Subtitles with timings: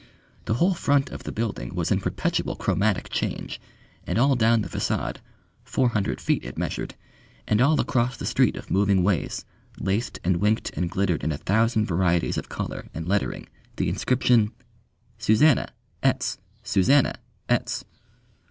[0.45, 3.61] The whole front of the building was in perpetual chromatic change,
[4.07, 5.17] and all down the façade
[5.63, 6.95] four hundred feet it measured
[7.47, 9.45] and all across the street of moving ways,
[9.77, 14.51] laced and winked and glittered in a thousand varieties of colour and lettering the inscription
[15.19, 15.67] SUZANNA!
[16.01, 16.39] 'ETS!
[16.63, 17.19] SUZANNA!
[17.47, 17.85] 'ETS!